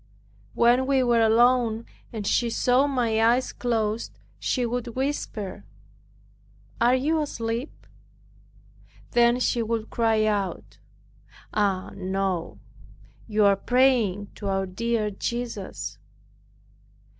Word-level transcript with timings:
When 0.55 0.87
we 0.87 1.03
were 1.03 1.21
alone 1.21 1.85
and 2.11 2.25
she 2.25 2.49
saw 2.49 2.87
my 2.87 3.21
eyes 3.23 3.53
closed 3.53 4.17
she 4.39 4.65
would 4.65 4.87
whisper, 4.95 5.63
"Are 6.81 6.95
you 6.95 7.21
asleep?" 7.21 7.85
Then 9.11 9.39
she 9.39 9.61
would 9.61 9.91
cry 9.91 10.25
out, 10.25 10.79
"Ah 11.53 11.91
no, 11.93 12.57
you 13.27 13.45
are 13.45 13.55
praying 13.55 14.31
to 14.37 14.47
our 14.47 14.65
dear 14.65 15.11
Jesus." 15.11 15.99